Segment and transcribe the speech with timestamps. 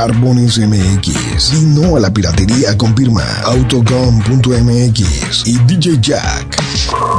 [0.00, 6.56] Barbones MX y no a la piratería confirma Autocom.mx y DJ Jack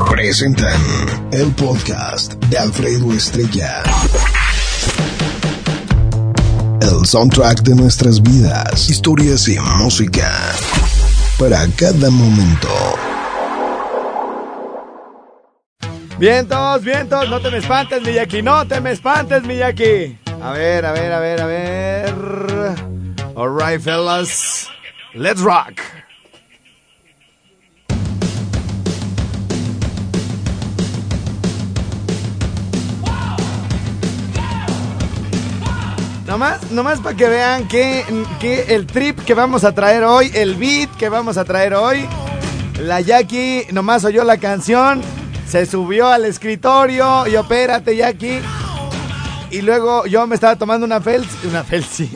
[0.10, 0.82] presentan
[1.32, 3.84] el podcast de Alfredo Estrella.
[6.82, 10.32] El soundtrack de nuestras vidas, historias y música
[11.38, 12.68] para cada momento.
[16.18, 20.18] Vientos, vientos, no te me espantes, Miyaki, no te me espantes, Miyaki.
[20.42, 22.51] A ver, a ver, a ver, a ver.
[23.36, 24.68] Alright, fellas.
[25.14, 25.82] Let's rock.
[36.28, 38.06] Nomás, nomás para que vean que,
[38.40, 42.08] que el trip que vamos a traer hoy, el beat que vamos a traer hoy,
[42.80, 45.02] la Jackie nomás oyó la canción,
[45.48, 48.42] se subió al escritorio y opérate Jackie.
[49.52, 52.10] Y luego yo me estaba tomando una Felsi, una Felsi.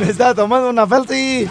[0.00, 1.46] Me estaba tomando una Felsi.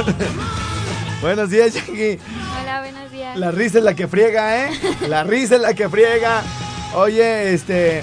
[1.22, 2.18] buenos días Jackie.
[2.62, 3.36] Hola, buenos días.
[3.36, 4.80] La risa es la que friega, ¿eh?
[5.08, 6.42] La risa es la que friega.
[6.94, 8.02] Oye, este...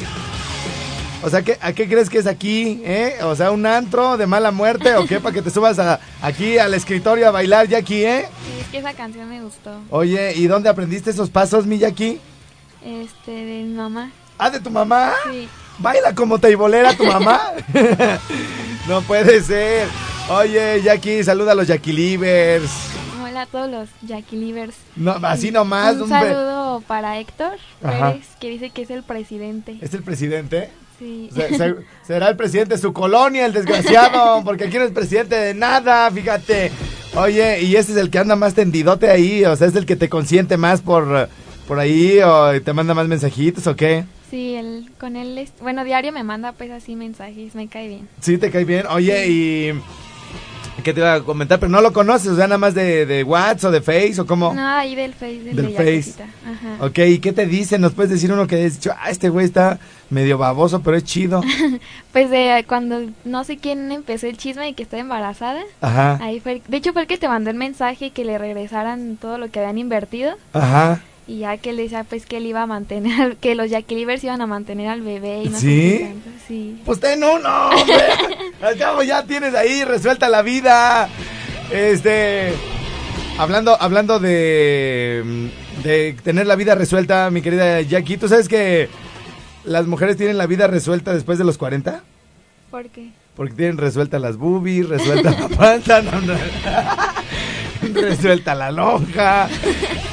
[1.23, 2.79] O sea, ¿qué, ¿a qué crees que es aquí?
[2.83, 3.15] ¿Eh?
[3.23, 5.19] O sea, un antro de mala muerte o qué?
[5.21, 8.25] Para que te subas a- aquí al escritorio a bailar, Jackie, ¿eh?
[8.45, 9.71] Sí, es que esa canción me gustó.
[9.89, 12.19] Oye, ¿y dónde aprendiste esos pasos, mi Jackie?
[12.85, 14.11] Este, de mi mamá.
[14.37, 15.13] ¿Ah, de tu mamá?
[15.31, 15.47] Sí.
[15.79, 17.41] ¿Baila como teibolera tu mamá?
[18.87, 19.87] no puede ser.
[20.29, 22.69] Oye, Jackie, saluda a los Jackie Livers.
[23.23, 24.75] Hola a todos los Jackie Livers.
[24.95, 25.95] No, así nomás.
[25.95, 27.53] Un un saludo para Héctor
[27.83, 28.11] Ajá.
[28.13, 29.77] Pérez, que dice que es el presidente.
[29.81, 30.69] ¿Es el presidente?
[30.99, 31.29] Sí.
[31.33, 31.75] Se- se-
[32.05, 36.09] será el presidente de su colonia, el desgraciado, porque aquí no es presidente de nada,
[36.11, 36.71] fíjate.
[37.15, 39.95] Oye, y ese es el que anda más tendidote ahí, o sea, es el que
[39.95, 41.29] te consiente más por,
[41.67, 44.05] por ahí, o te manda más mensajitos, o qué.
[44.29, 48.07] Sí, él, con él, es- bueno, diario me manda pues así mensajes, me cae bien.
[48.21, 48.85] Sí, te cae bien.
[48.87, 49.71] Oye, y...
[50.83, 51.59] ¿Qué te iba a comentar?
[51.59, 54.25] Pero no lo conoces, o sea, nada más de, de WhatsApp o de Face, o
[54.27, 54.53] cómo.
[54.53, 56.23] No, ahí del Face, del, Del de Face.
[56.45, 56.85] Ajá.
[56.85, 57.81] Ok, ¿y qué te dicen?
[57.81, 59.79] ¿Nos puedes decir uno que has dicho, ah, este güey está
[60.11, 61.41] medio baboso, pero es chido?
[62.13, 65.61] Pues de cuando no sé quién empezó el chisme y que está embarazada.
[65.81, 69.17] Ajá, Ahí fue, de hecho fue el que te mandó el mensaje que le regresaran
[69.17, 70.35] todo lo que habían invertido.
[70.53, 71.01] ajá.
[71.27, 74.23] Y ya que él decía pues que él iba a mantener, que los Jackie Livers
[74.23, 75.99] iban a mantener al bebé y no ¿Sí?
[76.01, 76.81] tanto, Sí.
[76.85, 77.95] Pues ten uno, hombre.
[78.61, 81.09] Al cabo ya tienes ahí resuelta la vida.
[81.71, 82.53] Este.
[83.37, 85.49] Hablando, hablando de,
[85.83, 88.87] de tener la vida resuelta, mi querida Jackie, ¿tú sabes que
[89.65, 92.01] las mujeres tienen la vida resuelta después de los 40?
[92.71, 93.09] ¿Por qué?
[93.35, 96.33] Porque tienen resuelta las boobies, resuelta la panza, no, no.
[98.01, 99.47] resuelta la lonja,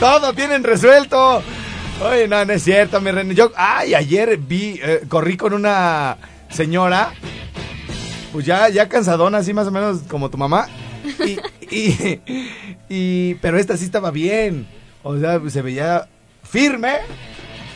[0.04, 1.42] todo tienen resuelto.
[2.06, 3.34] Oye, no, no es cierto, mi René.
[3.34, 6.18] Yo, ay, ayer vi, eh, corrí con una
[6.50, 7.14] señora,
[8.30, 10.68] pues ya, ya cansadona, así más o menos como tu mamá.
[11.70, 12.20] Y,
[12.90, 14.66] y, pero esta sí estaba bien.
[15.02, 16.06] O sea, se veía
[16.42, 16.96] firme,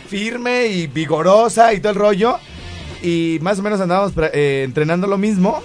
[0.07, 2.39] firme y vigorosa y todo el rollo.
[3.03, 5.63] Y más o menos andábamos eh, entrenando lo mismo.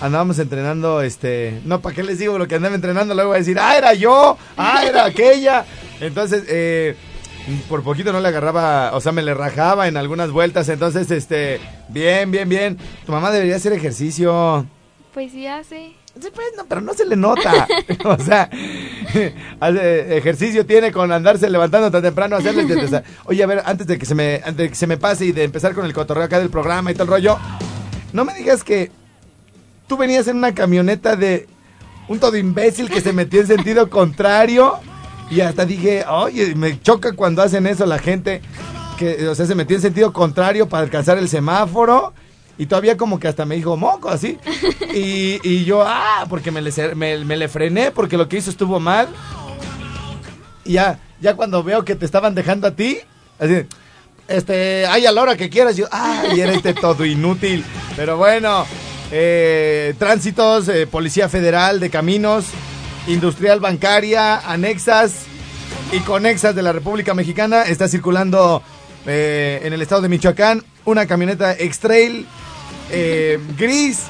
[0.00, 1.60] Andábamos entrenando, este...
[1.64, 3.14] No, ¿para qué les digo lo que andaba entrenando?
[3.14, 5.64] Luego voy a decir, ah, era yo, ah, era aquella.
[6.00, 6.96] Entonces, eh,
[7.68, 10.68] por poquito no le agarraba, o sea, me le rajaba en algunas vueltas.
[10.68, 12.78] Entonces, este, bien, bien, bien.
[13.06, 14.66] Tu mamá debería hacer ejercicio.
[15.12, 15.92] Pues sí hace.
[16.20, 17.66] Sí, pues, no, pero no se le nota.
[18.04, 18.48] o sea,
[19.60, 23.86] hace- ejercicio tiene con andarse levantando tan temprano, hacerle o sea, Oye, a ver, antes
[23.86, 25.92] de que se me antes de que se me pase y de empezar con el
[25.92, 27.38] cotorreo acá del programa y todo el rollo,
[28.12, 28.92] no me digas que
[29.88, 31.48] tú venías en una camioneta de
[32.08, 34.78] un todo imbécil que se metió en sentido contrario
[35.30, 38.42] y hasta dije, oye, me choca cuando hacen eso la gente
[38.98, 42.12] que, o sea, se metió en sentido contrario para alcanzar el semáforo
[42.56, 44.38] y todavía como que hasta me dijo moco así.
[44.94, 48.48] Y, y yo, ah, porque me le, me, me le frené porque lo que hizo
[48.48, 49.08] estuvo mal
[50.64, 52.98] y ya, ya cuando veo que te estaban dejando a ti,
[53.38, 53.66] así,
[54.28, 57.64] este, ay, a la hora que quieras, yo, ay, era este todo inútil.
[57.96, 58.64] Pero bueno,
[59.10, 62.46] eh, tránsitos, eh, Policía Federal de Caminos,
[63.06, 65.26] Industrial Bancaria, anexas,
[65.92, 67.62] y conexas de la República Mexicana.
[67.62, 68.62] Está circulando
[69.06, 72.26] eh, en el estado de Michoacán una camioneta X-Trail
[72.90, 74.02] eh, gris.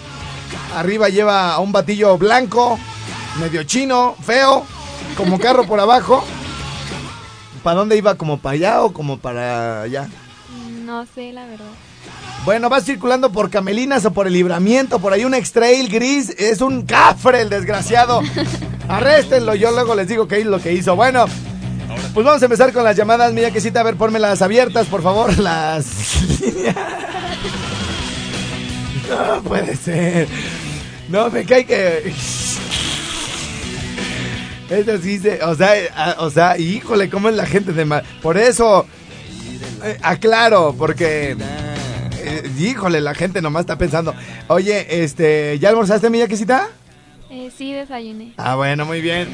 [0.74, 2.78] Arriba lleva un batillo blanco,
[3.38, 4.64] medio chino, feo,
[5.16, 6.24] como carro por abajo.
[7.62, 8.14] ¿Para dónde iba?
[8.16, 10.08] ¿Como para allá o como para allá?
[10.84, 11.66] No sé, la verdad.
[12.44, 16.60] Bueno, va circulando por Camelinas o por el libramiento, por ahí un X-Trail gris, es
[16.60, 18.20] un cafre el desgraciado.
[18.88, 20.94] Arréstenlo, yo luego les digo qué es lo que hizo.
[20.94, 21.24] Bueno,
[22.12, 25.02] pues vamos a empezar con las llamadas, mira que cita, a ver, las abiertas, por
[25.02, 25.86] favor, las
[29.08, 30.28] No puede ser.
[31.08, 32.12] No, me cae que...
[34.68, 38.02] Eso sí se, o sea, o sea, híjole, cómo es la gente de mal.
[38.22, 38.86] Por eso,
[39.82, 41.36] eh, aclaro, porque
[42.24, 44.14] eh, híjole, la gente nomás está pensando,
[44.48, 46.68] oye, este, ¿ya almorzaste, mi yaquecita?
[47.30, 48.32] Eh, sí, desayuné.
[48.36, 49.28] Ah, bueno, muy bien.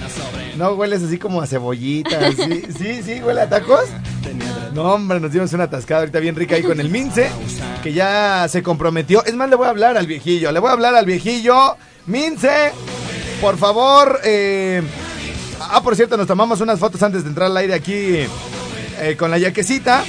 [0.56, 2.34] ¿No hueles así como a cebollitas?
[2.34, 3.84] Sí, sí, sí, huele a tacos.
[4.72, 7.28] No, hombre, nos dimos una atascada ahorita bien rica ahí con el Mince,
[7.82, 9.22] que ya se comprometió.
[9.24, 11.76] Es más, le voy a hablar al viejillo, le voy a hablar al viejillo.
[12.06, 12.72] Mince,
[13.40, 14.82] por favor, eh...
[15.60, 18.26] Ah, por cierto, nos tomamos unas fotos antes de entrar al aire aquí
[18.98, 20.04] eh, con la yaquecita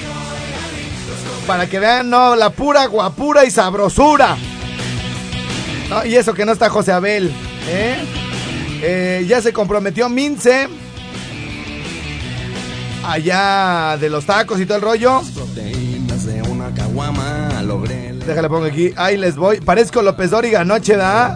[1.48, 4.38] para que vean, no, la pura guapura y sabrosura.
[6.06, 7.32] y eso que no está José Abel,
[7.68, 7.98] ¿eh?
[8.82, 9.26] ¿eh?
[9.28, 10.68] ya se comprometió Mince.
[13.04, 15.22] Allá de los tacos y todo el rollo.
[18.26, 18.94] Déjale pongo aquí.
[18.96, 19.60] Ahí les voy.
[19.60, 21.36] Parezco López Dóriga anoche, ¿da?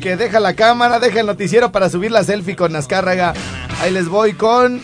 [0.00, 3.34] Que deja la cámara, deja el noticiero para subir la selfie con Nazcárraga.
[3.82, 4.80] Ahí les voy con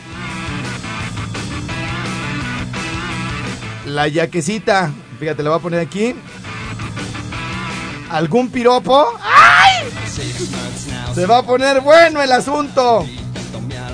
[3.97, 4.93] La yaquecita.
[5.19, 6.15] Fíjate, le voy a poner aquí.
[8.11, 9.07] ¿Algún piropo?
[9.23, 9.89] ¡Ay!
[11.15, 13.07] Se va a poner bueno el asunto.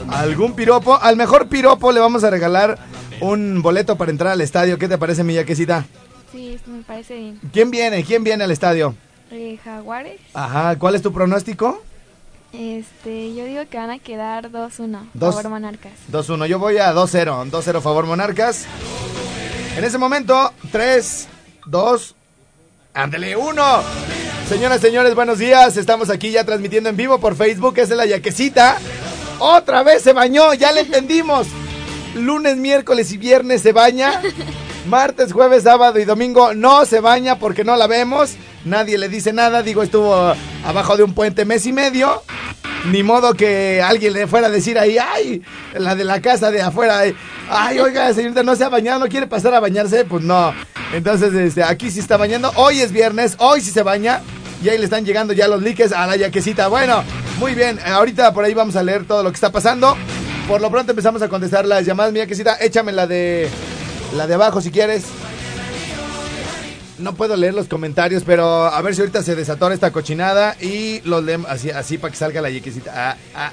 [0.08, 0.98] ¿Algún piropo?
[1.00, 2.80] Al mejor piropo le vamos a regalar
[3.20, 4.76] un boleto para entrar al estadio.
[4.76, 5.86] ¿Qué te parece, mi yaquecita?
[6.32, 7.40] Sí, me parece bien.
[7.52, 8.02] ¿Quién viene?
[8.02, 8.96] ¿Quién viene al estadio?
[9.30, 10.20] Eh, Jaguares.
[10.34, 11.80] Ajá, ¿cuál es tu pronóstico?
[12.52, 15.92] Este, yo digo que van a quedar 2-1, favor Monarcas.
[16.10, 18.66] 2-1, yo voy a 2-0, 2-0 favor Monarcas.
[19.76, 21.28] En ese momento, 3,
[21.66, 22.14] 2,
[22.92, 23.82] ándale, 1.
[24.46, 25.78] Señoras, señores, buenos días.
[25.78, 27.78] Estamos aquí ya transmitiendo en vivo por Facebook.
[27.78, 28.76] Es la yaquecita.
[29.38, 31.46] Otra vez se bañó, ya le entendimos.
[32.14, 34.20] Lunes, miércoles y viernes se baña.
[34.86, 38.34] Martes, jueves, sábado y domingo no se baña porque no la vemos.
[38.66, 39.62] Nadie le dice nada.
[39.62, 40.34] Digo, estuvo
[40.66, 42.22] abajo de un puente mes y medio.
[42.86, 45.42] Ni modo que alguien le fuera a decir ahí, ay,
[45.74, 47.02] la de la casa de afuera,
[47.48, 50.52] ay, oiga, señorita, no se ha bañado, no quiere pasar a bañarse, pues no.
[50.92, 52.52] Entonces, este, aquí sí está bañando.
[52.56, 54.20] Hoy es viernes, hoy sí se baña.
[54.62, 56.68] Y ahí le están llegando ya los likes a la yaquecita.
[56.68, 57.02] Bueno,
[57.38, 57.78] muy bien.
[57.84, 59.96] Ahorita por ahí vamos a leer todo lo que está pasando.
[60.46, 62.12] Por lo pronto empezamos a contestar las llamadas.
[62.12, 63.48] Mi yaquecita, échame la de,
[64.14, 65.04] la de abajo si quieres.
[67.02, 71.00] No puedo leer los comentarios, pero a ver si ahorita se desatora esta cochinada y
[71.00, 72.92] los leemos así, así para que salga la yequecita.
[73.34, 73.50] Ah,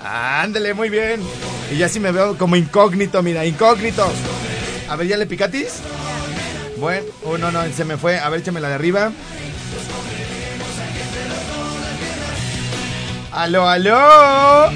[0.00, 1.22] ah, ándele, muy bien.
[1.70, 4.10] Y ya sí me veo como incógnito, mira, incógnito.
[4.88, 5.80] A ver, ¿ya le picatis?
[6.78, 8.18] Bueno, oh, no, no, se me fue.
[8.18, 9.12] A ver, échame la de arriba.
[13.30, 14.70] Aló, aló.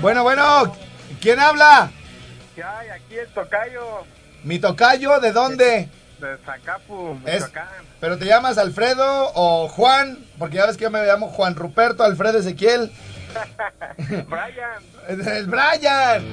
[0.00, 0.72] Bueno, bueno,
[1.20, 1.90] ¿quién habla?
[2.54, 2.90] ¿Qué hay?
[2.90, 4.04] Aquí el tocayo.
[4.44, 5.18] ¿Mi tocayo?
[5.18, 5.88] ¿De dónde?
[6.18, 7.66] De Zacapu, Michoacán.
[8.00, 10.18] ¿Pero te llamas Alfredo o Juan?
[10.38, 12.90] Porque ya ves que yo me llamo Juan Ruperto Alfredo Ezequiel.
[13.98, 14.82] Brian.
[15.08, 16.24] El Brian.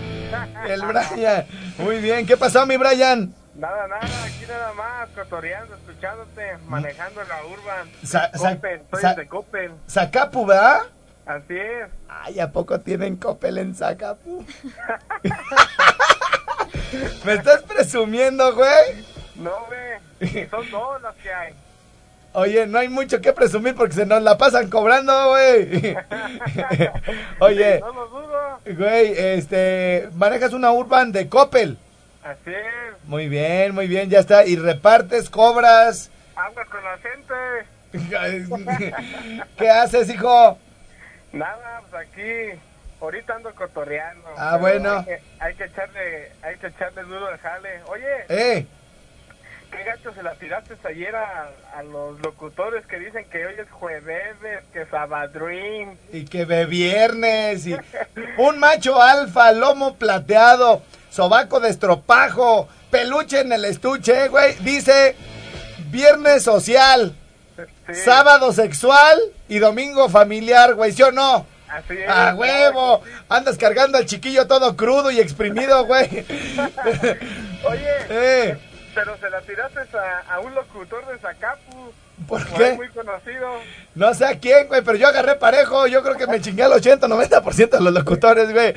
[0.67, 1.45] El Brian.
[1.77, 2.25] Muy bien.
[2.25, 3.33] ¿Qué pasó, mi Brian?
[3.55, 4.23] Nada, nada.
[4.23, 7.89] Aquí nada más, cotoreando, escuchándote, manejando la urban.
[8.03, 9.71] Sa Coppel, soy de Coppel.
[9.89, 10.83] Zacapu, ¿verdad?
[11.25, 11.89] Así es.
[12.07, 14.45] Ay, ¿a poco tienen Coppel en Zacapu?
[17.25, 19.12] ¿Me estás presumiendo, güey?
[19.35, 20.47] No, güey.
[20.49, 21.53] Son dos las que hay.
[22.35, 25.95] Oye, no hay mucho que presumir porque se nos la pasan cobrando, güey.
[27.39, 27.79] Oye.
[27.79, 28.59] no lo dudo.
[28.65, 31.77] Güey, este, manejas una Urban de Coppel.
[32.23, 33.03] Así es.
[33.03, 34.45] Muy bien, muy bien, ya está.
[34.45, 36.09] Y repartes, cobras.
[36.35, 37.33] Hablas con la gente.
[39.57, 40.57] ¿Qué haces, hijo?
[41.31, 42.59] Nada, pues aquí
[42.99, 44.27] ahorita ando cotorreando.
[44.37, 45.05] Ah, bueno.
[45.39, 47.81] Hay que, echarle, hay que echarle duro al jale.
[47.87, 48.25] Oye.
[48.29, 48.65] Eh.
[49.75, 51.51] ¿Qué gacho se la tiraste ayer a,
[51.83, 54.35] los locutores que dicen que hoy es jueves,
[54.71, 55.97] que sabadrín?
[56.11, 57.65] Y que ve viernes.
[57.65, 57.75] Y
[58.37, 64.55] un macho alfa, lomo plateado, sobaco de estropajo, peluche en el estuche, güey.
[64.59, 65.15] Dice
[65.89, 67.15] viernes social,
[67.91, 70.91] sábado sexual y domingo familiar, güey.
[70.91, 71.45] ¿Sí o no?
[71.67, 72.07] Así es.
[72.07, 73.01] ¡A huevo!
[73.29, 76.07] Andas cargando al chiquillo todo crudo y exprimido, güey.
[77.65, 78.57] Oye, Eh,
[78.93, 81.91] pero se la tiraste a, a un locutor de Zacapu.
[82.27, 82.73] ¿Por qué?
[82.73, 83.49] muy conocido.
[83.95, 85.87] no sé a quién, güey, pero yo agarré parejo.
[85.87, 88.73] Yo creo que me chingué al 80, 90% de los locutores, güey.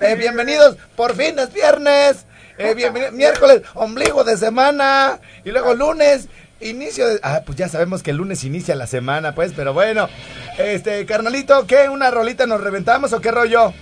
[0.00, 2.26] Eh, bienvenidos, por fin es viernes.
[2.58, 2.74] Eh,
[3.12, 5.18] miércoles, ombligo de semana.
[5.44, 6.28] Y luego lunes,
[6.60, 7.20] inicio de.
[7.22, 10.08] Ah, pues ya sabemos que el lunes inicia la semana, pues, pero bueno.
[10.58, 11.88] Este, carnalito, ¿qué?
[11.88, 13.72] ¿Una rolita nos reventamos o qué rollo?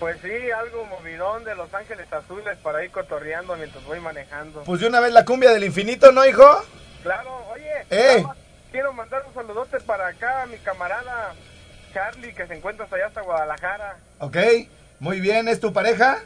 [0.00, 4.62] Pues sí, algo movidón de Los Ángeles Azules para ir cotorreando mientras voy manejando.
[4.64, 6.44] Pues de una vez la cumbia del infinito, ¿no, hijo?
[7.02, 8.24] Claro, oye, Eh.
[8.72, 11.34] quiero mandar un saludote para acá a mi camarada
[11.92, 13.98] Charlie que se encuentra allá hasta Guadalajara.
[14.20, 14.36] Ok,
[15.00, 16.18] muy bien, ¿es tu pareja?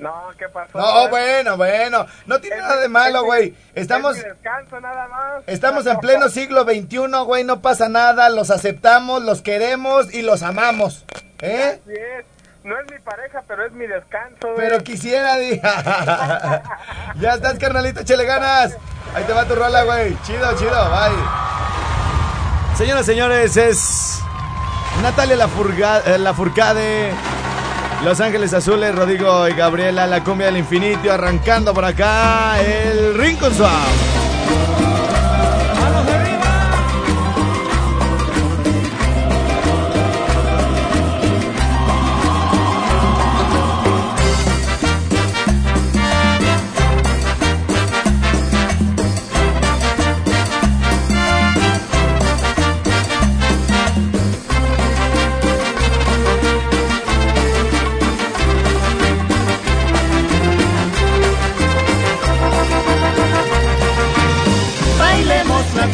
[0.00, 0.76] No, ¿qué pasó?
[0.76, 3.54] No, bueno, bueno, no tiene Es- nada de malo, güey.
[3.76, 5.44] Estamos, es descanso nada más.
[5.46, 10.42] estamos en pleno siglo XXI, güey, no pasa nada, los aceptamos, los queremos y los
[10.42, 11.04] amamos,
[11.40, 11.78] ¿eh?
[11.80, 12.24] Así es.
[12.64, 14.38] No es mi pareja, pero es mi descanso.
[14.40, 14.56] güey.
[14.56, 15.60] Pero quisiera, di-
[17.20, 18.76] ya estás, carnalito, échale ganas.
[19.14, 20.16] Ahí te va tu rola, güey.
[20.22, 21.14] Chido, chido, bye.
[22.76, 24.18] Señoras, señores, es
[25.02, 27.12] Natalia Lafourga- eh, Lafourcade,
[28.02, 33.54] Los Ángeles Azules, Rodrigo y Gabriela, la cumbia del infinito, arrancando por acá el Rincón
[33.54, 33.74] Suave.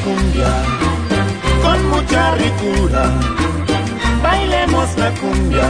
[0.04, 0.46] Cumbia
[1.62, 3.10] con mucha ricura.
[4.22, 5.68] Bailemos la cumbia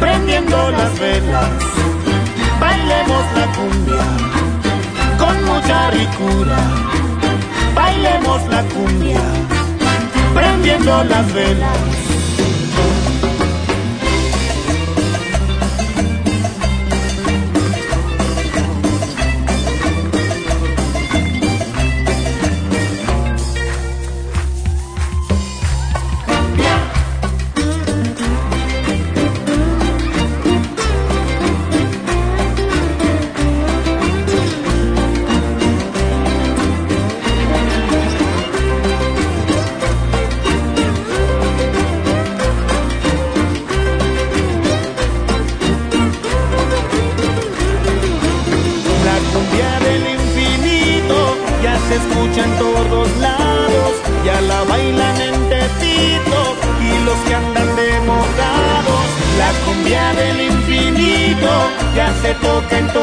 [0.00, 1.50] prendiendo las velas.
[2.58, 4.04] Bailemos la cumbia
[5.18, 6.58] con mucha ricura.
[7.74, 9.20] Bailemos la cumbia
[10.34, 12.21] prendiendo las velas.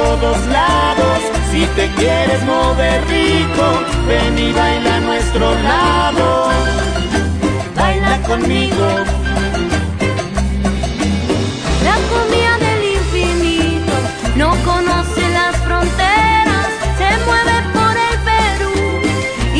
[0.09, 1.19] Todos lados.
[1.51, 3.65] Si te quieres mover rico,
[4.07, 6.25] ven y baila a nuestro lado.
[7.75, 8.87] Baila conmigo.
[11.87, 13.95] La cumbia del infinito
[14.35, 18.75] no conoce las fronteras, se mueve por el Perú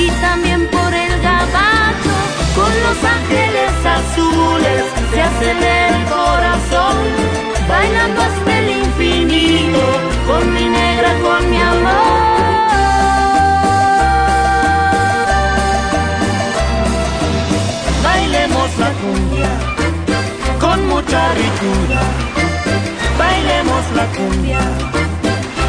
[0.03, 2.15] y también por el Gabacho.
[2.58, 6.98] Con los ángeles azules se acelera el corazón,
[7.70, 9.82] bailando hasta el infinito,
[10.28, 12.20] con mi negra, con mi amor.
[18.04, 19.52] Bailemos la cumbia
[20.60, 22.02] con mucha ricura,
[23.18, 24.60] bailemos la cumbia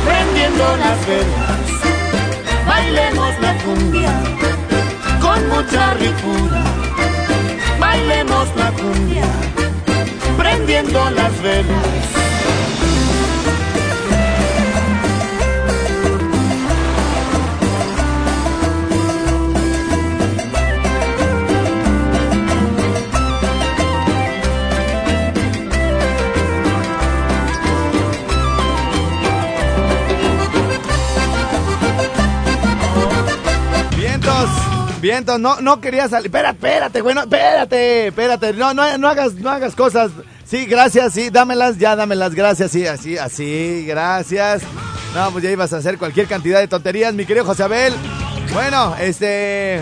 [0.04, 1.60] prendiendo las velas,
[2.66, 4.12] bailemos la cumbia
[5.20, 6.62] con mucha ricura.
[7.78, 9.24] Bailemos la cumbia,
[10.36, 12.29] prendiendo las velas.
[35.00, 36.26] Vientos, no, no quería salir.
[36.26, 38.52] Espera, espérate, güey, no, espérate, espérate.
[38.52, 40.10] No, no, no hagas, no hagas cosas.
[40.44, 44.62] Sí, gracias, sí, dámelas, ya dámelas, gracias, sí, así, así, gracias.
[45.14, 47.94] No, pues ya ibas a hacer cualquier cantidad de tonterías, mi querido José Abel.
[48.52, 49.80] Bueno, este.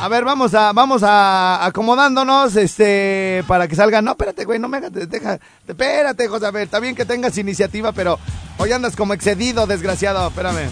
[0.00, 4.04] A ver, vamos a, vamos a acomodándonos, este, para que salgan.
[4.04, 7.92] No, espérate, güey, no me hagas, deja, espérate, José Abel, está bien que tengas iniciativa,
[7.92, 8.18] pero
[8.58, 10.68] hoy andas como excedido, desgraciado, espérame.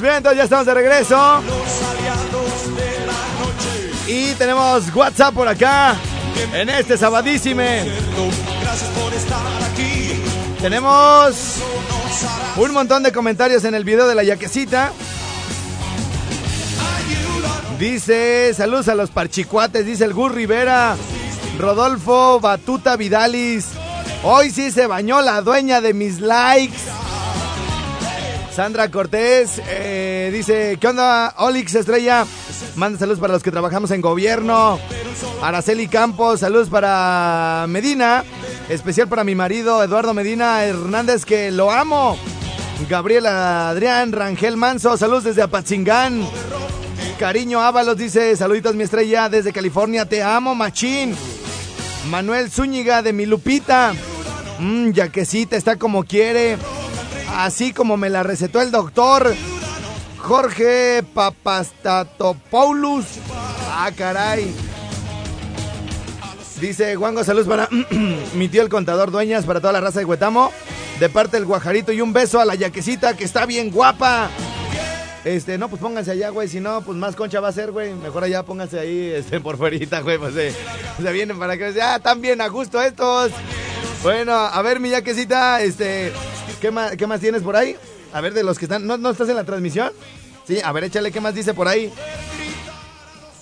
[0.00, 1.42] Vientos, vientos, ya estamos de regreso.
[4.06, 5.94] Y tenemos WhatsApp por acá.
[6.54, 7.84] En este sabadísime.
[10.60, 11.56] Tenemos
[12.56, 14.92] un montón de comentarios en el video de la yaquecita.
[17.78, 20.96] Dice, saludos a los parchicuates, dice el Gur Rivera.
[21.58, 23.66] Rodolfo Batuta Vidalis.
[24.22, 26.78] Hoy sí se bañó la dueña de mis likes.
[28.54, 31.34] Sandra Cortés eh, dice, ¿qué onda?
[31.38, 32.26] Olix Estrella,
[32.74, 34.78] manda saludos para los que trabajamos en gobierno.
[35.40, 38.24] Araceli Campos, saludos para Medina,
[38.68, 42.18] especial para mi marido Eduardo Medina Hernández, que lo amo.
[42.88, 46.26] Gabriela Adrián, Rangel Manso, saludos desde Apatzingán.
[47.18, 51.14] Cariño Ábalos dice, saluditos mi estrella desde California, te amo, machín.
[52.08, 53.92] Manuel Zúñiga de mi Lupita.
[54.58, 56.56] Mmm, yaquecita, está como quiere.
[57.36, 59.34] Así como me la recetó el doctor.
[60.18, 63.06] Jorge Papastatopoulos.
[63.70, 64.54] Ah, caray.
[66.60, 67.68] Dice Juango, saludos para
[68.34, 70.52] mi tío el contador Dueñas, para toda la raza de Huetamo.
[70.98, 74.28] De parte del guajarito y un beso a la yaquecita que está bien guapa.
[75.24, 76.48] Este, no, pues pónganse allá, güey.
[76.48, 77.94] Si no, pues más concha va a ser, güey.
[77.94, 80.18] Mejor allá pónganse ahí, este, por fuerita, güey.
[80.18, 80.54] Pues eh,
[81.00, 83.32] se vienen para que ya están bien a gusto estos.
[84.02, 86.12] Bueno, a ver, mi yaquecita, este,
[86.60, 87.76] ¿qué más, qué más tienes por ahí?
[88.12, 89.92] A ver, de los que están, ¿no, ¿no estás en la transmisión?
[90.46, 91.92] Sí, a ver, échale, ¿qué más dice por ahí?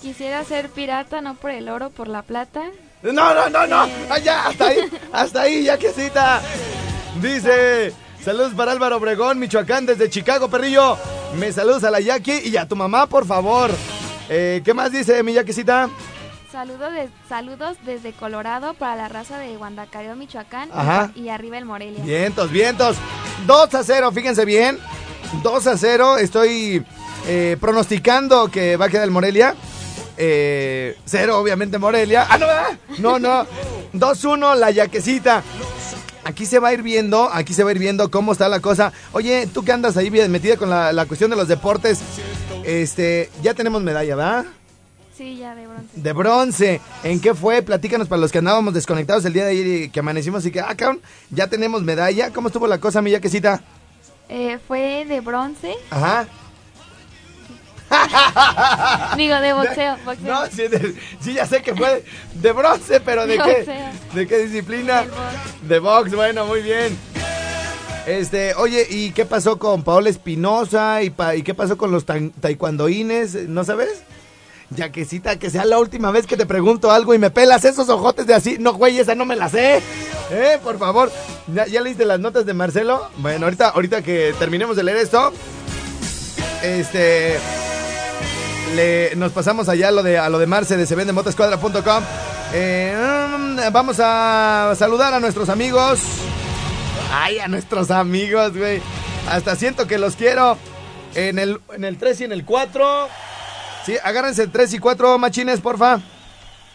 [0.01, 2.63] Quisiera ser pirata, no por el oro, por la plata.
[3.01, 3.87] No, no, no, no.
[4.09, 4.79] Allá, hasta ahí,
[5.11, 6.41] hasta ahí, yaquecita.
[7.21, 10.97] Dice, saludos para Álvaro Obregón, Michoacán, desde Chicago, perrillo.
[11.37, 13.71] Me saludos a la Yaqui y a tu mamá, por favor.
[14.29, 15.89] Eh, ¿Qué más dice mi yaquecita?
[16.51, 20.69] Saludos, de, saludos desde Colorado para la raza de Guandacareo, Michoacán.
[20.73, 21.11] Ajá.
[21.13, 22.03] Y, y arriba el Morelia.
[22.03, 22.97] Vientos, vientos.
[23.45, 24.79] 2 a 0, fíjense bien.
[25.43, 26.83] 2 a 0, estoy
[27.27, 29.53] eh, pronosticando que va a quedar el Morelia.
[30.17, 32.25] Eh, cero, obviamente, Morelia.
[32.29, 32.79] Ah, no, ¿verdad?
[32.97, 33.45] no, no.
[33.93, 35.43] 2-1, la yaquecita.
[36.25, 38.59] Aquí se va a ir viendo, aquí se va a ir viendo cómo está la
[38.59, 38.91] cosa.
[39.13, 41.99] Oye, tú que andas ahí bien metida con la, la cuestión de los deportes,
[42.63, 44.45] este, ya tenemos medalla, ¿verdad?
[45.19, 45.89] Sí, ya de bronce.
[45.95, 46.81] De bronce.
[47.03, 47.61] ¿En qué fue?
[47.61, 50.61] Platícanos para los que andábamos desconectados el día de ayer y que amanecimos y que,
[50.61, 52.31] ah, cabrón, ya tenemos medalla.
[52.31, 53.61] ¿Cómo estuvo la cosa, mi yaquecita?
[54.29, 55.73] Eh, fue de bronce.
[55.89, 56.25] Ajá.
[59.17, 59.97] Digo, de boxeo.
[60.05, 60.25] boxeo.
[60.33, 62.05] No, sí, de- sí, ya sé que fue
[62.35, 63.53] de bronce, pero ¿de De qué?
[63.57, 63.89] boxeo.
[64.13, 65.01] ¿De qué disciplina?
[65.01, 65.67] Box.
[65.67, 66.97] De box, bueno, muy bien.
[68.07, 71.03] Este, oye, ¿y qué pasó con Paola Espinosa?
[71.03, 73.49] ¿Y, pa- ¿Y qué pasó con los taekwondoines?
[73.49, 74.03] ¿No sabes?
[74.71, 78.27] Yaquecita, que sea la última vez que te pregunto algo y me pelas esos ojotes
[78.27, 78.57] de así.
[78.59, 79.81] No, güey, esa no me la sé.
[80.31, 81.11] Eh, por favor.
[81.53, 83.09] ¿Ya, ya leíste las notas de Marcelo?
[83.17, 85.33] Bueno, ahorita, ahorita que terminemos de leer esto,
[86.61, 87.39] este,
[88.75, 92.03] le, nos pasamos allá a lo de, a lo de Marce de sevendemotescuadra.com.
[92.53, 92.95] Eh,
[93.37, 95.99] mm, vamos a saludar a nuestros amigos.
[97.11, 98.81] Ay, a nuestros amigos, güey.
[99.27, 100.57] Hasta siento que los quiero.
[101.15, 103.07] En el, en el 3 y en el 4.
[103.85, 105.99] Sí, agárrense el 3 y 4, machines, porfa.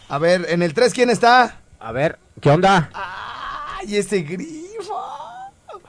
[0.09, 1.57] A ver, en el 3, ¿quién está?
[1.79, 2.89] A ver, ¿qué onda?
[2.93, 4.95] Ay, ese grifo.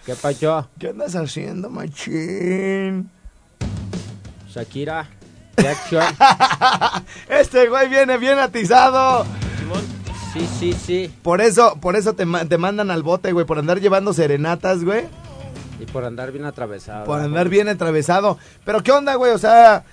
[0.04, 0.68] ¿Qué pasó?
[0.78, 3.10] ¿Qué andas haciendo, machín?
[4.48, 5.08] Shakira,
[5.56, 6.04] Jackson.
[7.28, 9.26] Este güey viene bien atizado.
[10.32, 11.14] Sí, sí, sí.
[11.22, 15.04] Por eso, por eso te, te mandan al bote, güey, por andar llevando serenatas, güey.
[15.80, 17.04] Y por andar bien atravesado.
[17.04, 18.38] Por andar bien atravesado.
[18.64, 19.32] Pero ¿qué onda, güey?
[19.32, 19.84] O sea,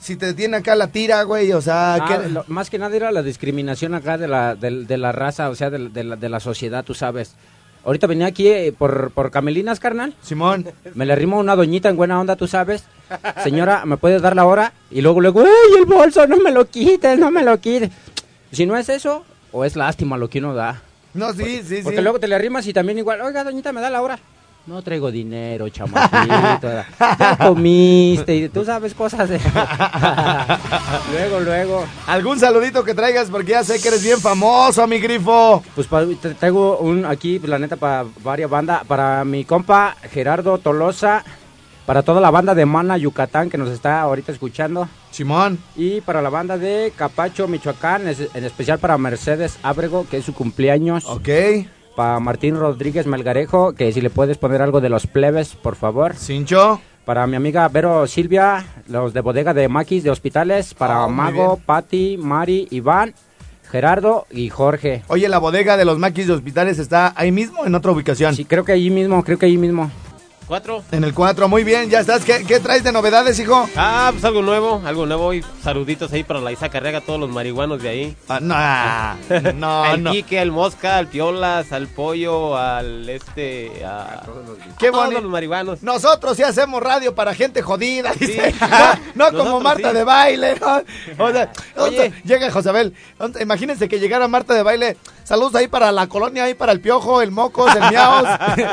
[0.00, 2.96] si te tiene acá la tira, güey, o sea, Ah, ¿qué- lo- más que nada
[2.96, 6.16] era la discriminación acá de la, de, de la raza, o sea, de, de la,
[6.16, 7.34] de la sociedad, tú sabes.
[7.84, 10.14] Ahorita venía aquí eh, por, por Camelinas, carnal.
[10.22, 10.66] Simón.
[10.94, 12.84] Me le rimo una doñita en buena onda, tú sabes.
[13.42, 14.72] Señora, ¿me puedes dar la hora?
[14.90, 16.26] Y luego, luego, ¡ay, el bolso!
[16.26, 17.90] No me lo quites, no me lo quites.
[18.52, 20.82] Si no es eso, o es lástima lo que uno da.
[21.14, 22.02] No, sí, sí, Porque sí.
[22.02, 24.18] luego te le arrimas y también igual, oiga, doñita, ¿me da la hora?
[24.66, 26.68] No traigo dinero, chamaquito.
[26.68, 29.38] ya comiste y tú sabes cosas de...
[31.12, 31.84] luego, luego.
[32.06, 33.30] ¿Algún saludito que traigas?
[33.30, 35.62] Porque ya sé que eres bien famoso, mi grifo.
[35.74, 35.88] Pues
[36.38, 38.84] traigo un aquí, pues, la neta, para varias bandas.
[38.84, 41.24] Para mi compa Gerardo Tolosa,
[41.86, 44.88] para toda la banda de Mana, Yucatán, que nos está ahorita escuchando.
[45.10, 45.58] Simón.
[45.74, 50.34] Y para la banda de Capacho, Michoacán, en especial para Mercedes Ábrego, que es su
[50.34, 51.06] cumpleaños.
[51.06, 51.28] Ok.
[52.00, 56.14] Para Martín Rodríguez Melgarejo, que si le puedes poner algo de los plebes, por favor.
[56.16, 56.80] Cincho.
[57.04, 60.72] Para mi amiga Vero Silvia, los de bodega de Maquis de Hospitales.
[60.72, 61.60] Para Ah, Mago.
[61.66, 63.12] Patti, Mari, Iván,
[63.70, 65.02] Gerardo y Jorge.
[65.08, 68.34] Oye, la bodega de los maquis de hospitales está ahí mismo, en otra ubicación.
[68.34, 69.90] Sí, creo que ahí mismo, creo que ahí mismo.
[70.50, 70.82] 4.
[70.90, 72.24] En el 4, muy bien, ya estás.
[72.24, 73.70] ¿Qué, qué traes de novedades, hijo?
[73.76, 75.32] Ah, pues algo nuevo, algo nuevo.
[75.32, 78.16] Y saluditos ahí para la Isaac Carrega, todos los marihuanos de ahí.
[78.28, 80.10] Ah, no, no, al no.
[80.10, 83.84] Quique, al Mosca, al Piolas, al Pollo, al este.
[83.86, 84.22] A,
[84.76, 85.20] Qué a todos bonito.
[85.20, 85.84] los marihuanos.
[85.84, 88.50] Nosotros sí hacemos radio para gente jodida, dice.
[88.50, 88.58] Sí.
[89.14, 89.96] No, no como Marta sí.
[89.96, 90.56] de baile.
[90.60, 91.24] ¿no?
[91.24, 92.12] O sea, Oye.
[92.24, 92.92] llega Josabel.
[93.40, 94.96] Imagínense que llegara Marta de baile.
[95.30, 98.26] Saludos ahí para la colonia, ahí para el piojo, el mocos, el miaos.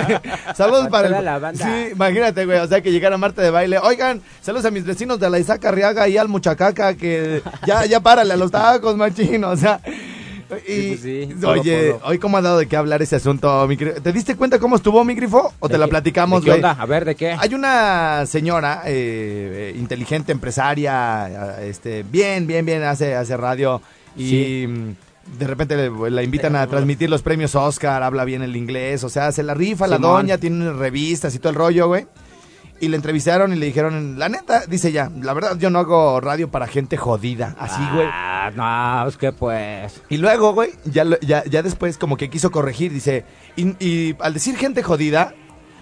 [0.55, 1.25] Saludos para toda el.
[1.25, 1.63] la banda.
[1.63, 2.57] Sí, imagínate, güey.
[2.57, 3.77] O sea, que llegara Marta de baile.
[3.77, 7.99] Oigan, saludos a mis vecinos de la Isaac Arriaga y al Muchacaca, que ya, ya
[7.99, 9.51] párale a los tacos, machino.
[9.51, 9.79] O sea.
[10.67, 14.11] Y, pues sí, oye, hoy cómo ha dado de qué hablar ese asunto, mi ¿Te
[14.11, 15.53] diste cuenta cómo estuvo mi grifo?
[15.59, 16.59] ¿O te ¿De la platicamos, güey?
[16.63, 17.35] A ver, ¿de qué?
[17.37, 23.79] Hay una señora eh, inteligente, empresaria, eh, este, bien, bien, bien, hace, hace radio
[24.15, 24.95] y Sí.
[25.39, 29.09] De repente le- la invitan a transmitir los premios Oscar, habla bien el inglés, o
[29.09, 32.07] sea, se la rifa la doña, tiene revistas y todo el rollo, güey.
[32.79, 36.21] Y le entrevistaron y le dijeron, la neta, dice ya, la verdad yo no hago
[36.21, 38.07] radio para gente jodida, así, güey.
[38.11, 39.99] Ah, no, es que pues.
[40.09, 44.33] Y luego, güey, ya, ya, ya después como que quiso corregir, dice, y, y al
[44.35, 45.33] decir gente jodida,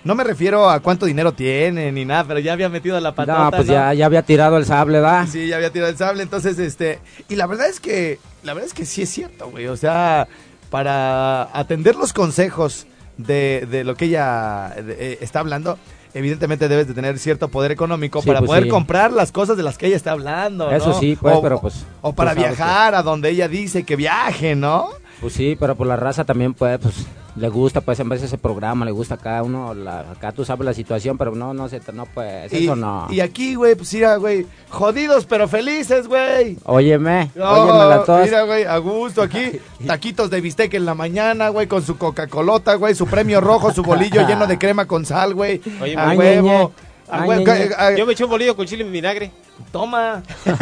[0.06, 3.44] no me refiero a cuánto dinero tiene ni nada, pero ya había metido la patata,
[3.44, 3.74] No, pues ¿no?
[3.74, 5.28] ya, ya había tirado el sable, ¿da?
[5.28, 8.68] Sí, ya había tirado el sable, entonces, este, y la verdad es que, la verdad
[8.68, 10.28] es que sí es cierto, güey, o sea,
[10.70, 12.86] para atender los consejos
[13.18, 15.78] de, de lo que ella eh, está hablando,
[16.13, 18.70] evidentemente debes de tener cierto poder económico Sí, para pues poder sí.
[18.70, 21.00] comprar las cosas de las que ella está hablando, Eso ¿no?
[21.00, 24.89] sí, pues, O- pero pues, O para viajar a donde ella dice que viaje, ¿no?
[25.22, 26.96] Pues sí, pero por la raza también, pues, pues,
[27.36, 30.65] le gusta, pues, en vez ese programa, le gusta acá uno, la, acá tú sabes
[30.65, 33.08] la situación, pero no, no sé, no, pues, Y, eso no.
[33.10, 36.58] y aquí, güey, pues mira, güey, jodidos pero felices, güey.
[36.63, 38.24] Óyeme, óyeme la tos.
[38.26, 39.60] mira, güey, a gusto aquí.
[39.88, 43.84] Taquitos de bistec en la mañana, güey, con su Coca-Colota, güey, su premio rojo, su
[43.84, 45.62] bolillo lleno de crema con sal, güey.
[45.82, 46.71] Oye, a Ay, huevo.
[47.10, 47.52] A Ay, huevo.
[47.78, 49.32] a- Yo me eché un bolillo con chile en vinagre.
[49.71, 50.24] Toma.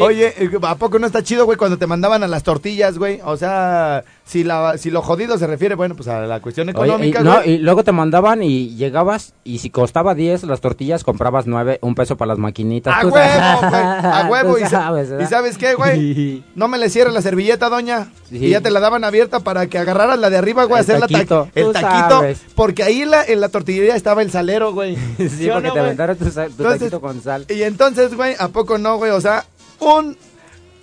[0.00, 0.04] Oye.
[0.04, 3.20] Oye, ¿a poco no está chido, güey, cuando te mandaban a las tortillas, güey?
[3.24, 6.76] O sea, si la si lo jodido se refiere, bueno, pues a la cuestión Oye,
[6.78, 11.02] económica, y, no, y luego te mandaban y llegabas y si costaba 10 las tortillas
[11.02, 12.94] comprabas 9, un peso para las maquinitas.
[12.94, 14.58] A huevo, güey, a huevo.
[14.58, 16.44] Y, sa- sabes, ¿y sabes qué, güey?
[16.54, 18.08] No me le cierre la servilleta, doña.
[18.28, 18.36] Sí.
[18.46, 21.08] Y ya te la daban abierta para que agarraras la de arriba, güey, hacer la
[21.08, 22.08] ta- taquito, el taquito.
[22.20, 22.40] sabes.
[22.54, 24.96] Porque ahí la, en la tortillería estaba el salero, güey.
[25.18, 27.46] Sí, porque no, te aventaron tu, tu Entonces, taquito con sal.
[27.48, 29.10] Y entonces, güey, ¿a poco no, güey?
[29.10, 29.44] O sea,
[29.80, 30.16] un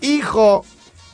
[0.02, 0.66] hijo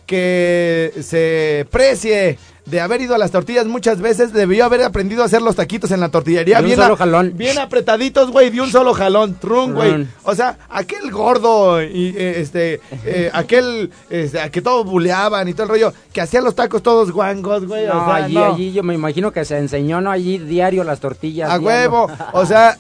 [0.06, 5.26] que se precie de haber ido a las tortillas muchas veces debió haber aprendido a
[5.26, 6.58] hacer los taquitos en la tortillería.
[6.58, 7.34] De un bien solo jalón.
[7.36, 9.36] Bien apretaditos, güey, de un solo jalón.
[9.36, 10.08] Trun, güey.
[10.24, 15.54] O sea, aquel gordo y eh, este, eh, aquel, este, a que todos buleaban y
[15.54, 17.86] todo el rollo, que hacía los tacos todos guangos, güey.
[17.86, 18.54] o sea, allí, no.
[18.54, 20.12] allí yo me imagino que se enseñó, ¿no?
[20.12, 21.50] Allí diario las tortillas.
[21.50, 21.68] A diario.
[21.68, 22.12] huevo.
[22.32, 22.78] O sea,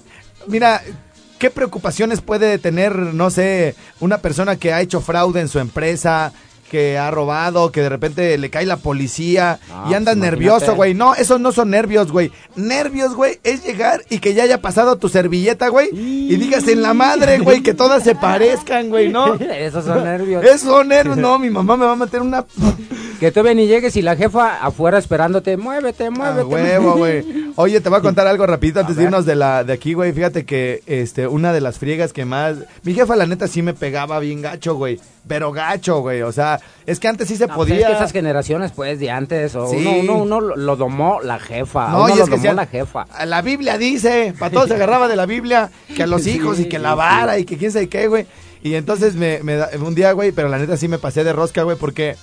[0.48, 0.82] mira,
[1.40, 6.32] ¿qué preocupaciones puede tener, no sé, una persona que ha hecho fraude en su empresa?
[6.74, 10.74] Que ha robado, que de repente le cae la policía No, y andas pues nervioso,
[10.74, 10.96] güey.
[10.96, 12.32] No, esos no son nervios, güey.
[12.56, 16.82] Nervios, güey, es llegar y que ya haya pasado tu servilleta, güey, y digas en
[16.82, 19.36] la madre, güey, que todas se parezcan, güey, ¿no?
[19.36, 20.44] Esos son nervios.
[20.44, 22.44] Esos son nervios, no, mi mamá me va a meter una
[23.24, 26.44] Que tú ven y llegues y la jefa afuera esperándote, muévete, muévete.
[26.44, 27.24] huevo, güey.
[27.56, 30.12] Oye, te voy a contar algo rapidito antes de irnos de la de aquí, güey.
[30.12, 33.74] Fíjate que este una de las friegas que más mi jefa la neta sí me
[33.74, 35.00] pegaba bien gacho, güey.
[35.26, 36.22] Pero gacho, güey.
[36.22, 37.84] O sea, es que antes sí se No, pues podía.
[37.84, 39.78] es que esas generaciones, pues, de antes, o Sí.
[39.78, 42.54] uno, uno, uno lo- domó la jefa, No, uno y lo es que domó sea-
[42.56, 43.06] la jefa.
[43.26, 46.60] La Biblia dice, para todos se agarraba de la Biblia, que a los Sí, hijos
[46.60, 48.26] y que la sí, vara y que quién sabe qué, güey.
[48.64, 51.34] Y entonces me, me da- un día, güey, pero la neta sí me pasé de
[51.34, 52.16] rosca, güey, porque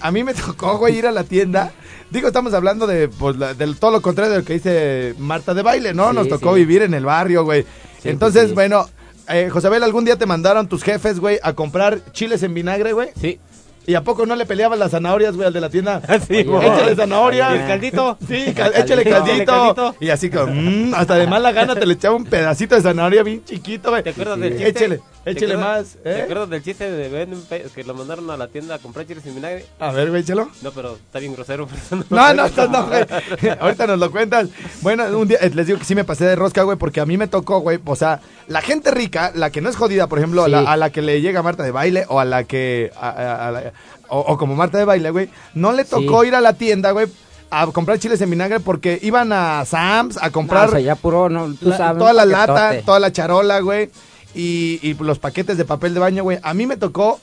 [0.00, 1.72] a mí me tocó, güey, ir a la tienda.
[2.10, 5.52] Digo, estamos hablando de, pues, la- del todo lo contrario de lo que dice Marta
[5.52, 6.08] de baile, ¿no?
[6.10, 6.60] Sí, Nos tocó sí.
[6.60, 7.64] vivir en el barrio, güey.
[8.02, 8.88] Sí, entonces, pues, bueno,
[9.28, 13.10] eh, Josabel, ¿algún día te mandaron tus jefes, güey, a comprar chiles en vinagre, güey?
[13.20, 13.38] Sí.
[13.86, 16.00] ¿Y a poco no le peleaban las zanahorias, güey, al de la tienda?
[16.26, 16.38] Sí.
[16.38, 17.54] Échale zanahoria.
[17.54, 18.18] ¿Y el caldito?
[18.26, 19.94] Sí, cal- échale Caldito.
[20.00, 23.22] Y así como, mm, hasta de mala gana te le echaba un pedacito de zanahoria
[23.22, 24.02] bien chiquito, güey.
[24.02, 24.40] ¿Te acuerdas Sí.
[24.42, 24.68] del chiste?
[24.70, 26.00] Échale, ¿Te échale más, ¿eh?
[26.04, 27.34] ¿Te acuerdas del chiste de Ben
[27.74, 29.66] que lo mandaron a la tienda a comprar chiles sin vinagre?
[29.80, 30.48] A ver, güey, échalo.
[30.62, 31.68] No, pero está bien grosero.
[32.10, 33.04] No, no, no, no, güey.
[33.60, 34.48] Ahorita nos lo cuentas.
[34.82, 37.06] Bueno, un día eh, les digo que sí me pasé de rosca, güey, porque a
[37.06, 37.78] mí me tocó, güey.
[37.84, 40.64] O sea, la gente rica, la que no es jodida, por ejemplo, a, la, Sí.
[40.68, 42.90] a la que le llega Marta de baile o a la que.
[43.00, 43.72] a- a- a la-
[44.08, 46.28] o, o como Marta de baile, güey, no le tocó Sí.
[46.28, 47.06] ir a la tienda, güey,
[47.50, 50.64] a comprar chiles en vinagre porque iban a Sam's a comprar.
[50.64, 51.98] No, o sea, ya puro, no, tú sabes.
[51.98, 53.90] toda la lata, toda la charola, güey.
[54.34, 56.38] Y, y los paquetes de papel de baño, güey.
[56.42, 57.20] A mí me tocó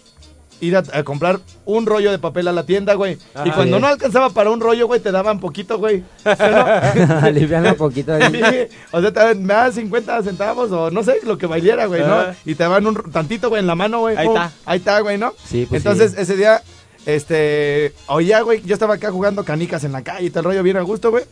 [0.62, 3.18] ir a, a comprar un rollo de papel a la tienda, güey.
[3.44, 6.04] Y cuando no alcanzaba para un rollo, güey, te daban poquito, güey.
[6.24, 7.16] ¿Sí o no?
[7.22, 8.32] Alivian un poquito ahí.
[8.32, 12.02] Sí, o sea, te me daban 50 centavos o no sé, lo que valiera, güey,
[12.04, 12.24] ¿no?
[12.46, 14.16] Y te daban un tantito, güey, en la mano, güey.
[14.16, 14.52] Ahí está.
[14.66, 15.34] Ahí está, güey, ¿no?
[15.44, 16.22] Sí, pues Entonces, sí.
[16.22, 16.62] ese día,
[17.06, 20.64] este, oía, güey, yo estaba acá jugando canicas en la calle y todo el rollo
[20.64, 21.24] bien a gusto, güey.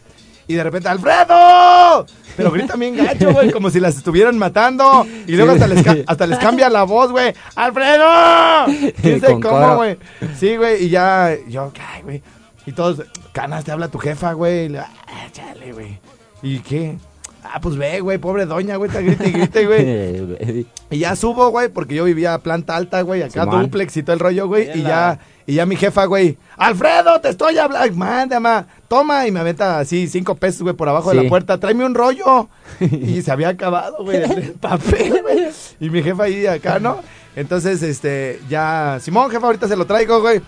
[0.49, 2.07] Y de repente, ¡Alfredo!
[2.35, 5.05] Pero grita bien gacho, güey, como si las estuvieran matando.
[5.27, 7.35] Y luego Sí, hasta, les, hasta cambia la voz, güey.
[7.53, 8.65] ¡Alfredo!
[8.99, 9.97] ¿Quién sabe cómo, güey?
[10.39, 12.23] Sí, güey, y ya, yo, ay, güey.
[12.65, 14.75] Y todos, canas, te habla tu jefa, güey.
[14.75, 14.89] Ah,
[15.31, 15.99] chale, güey.
[16.41, 16.97] ¿Y qué?
[17.43, 20.65] Ah, pues ve, güey, pobre doña, güey, está grite y grite, güey.
[20.89, 24.13] Y ya subo, güey, porque yo vivía a planta alta, güey, acá duplex y todo
[24.13, 24.71] el rollo, güey.
[24.79, 29.31] Y ya, y ya mi jefa, güey, Alfredo, te estoy hablando, manda, ma, toma, y
[29.31, 32.47] me aventa así cinco pesos, güey, por abajo de la puerta, tráeme un rollo.
[32.79, 35.49] y se había acabado, güey, el, el papel, güey.
[35.79, 36.99] Y mi jefa ahí acá, ¿no?
[37.35, 40.39] Entonces, este, ya, Simón, jefa, ahorita se lo traigo, güey.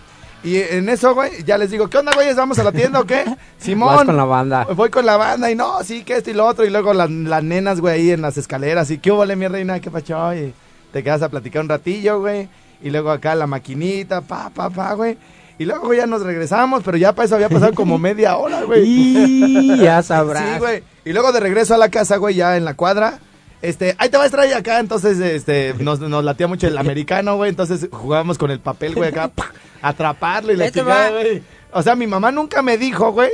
[0.44, 2.36] Y en eso, güey, ya les digo, ¿qué onda, güeyes?
[2.36, 3.24] ¿Vamos a la tienda o qué?
[3.58, 3.96] Simón.
[3.96, 4.68] Vas con la banda.
[4.72, 6.64] Voy con la banda y no, sí, que esto y lo otro.
[6.64, 8.88] Y luego las, las nenas, güey, ahí en las escaleras.
[8.92, 10.32] Y qué vale, mi reina, qué pacho.
[10.32, 10.54] Y
[10.92, 12.48] te quedas a platicar un ratillo, güey.
[12.82, 15.16] Y luego acá la maquinita, pa, pa, pa, güey.
[15.58, 18.82] Y luego ya nos regresamos, pero ya para eso había pasado como media hora, güey.
[18.84, 20.54] Y ya sabrás.
[20.54, 20.82] Sí, güey.
[21.04, 23.18] Y luego de regreso a la casa, güey, ya en la cuadra.
[23.60, 27.36] Este, ahí te vas a traer acá, entonces, este, nos, nos latía mucho el americano,
[27.36, 29.54] güey, entonces jugábamos con el papel, güey, acá, ¡pac!
[29.82, 31.10] atraparlo y va.
[31.10, 31.42] güey.
[31.72, 33.30] O sea, mi mamá nunca me dijo, güey,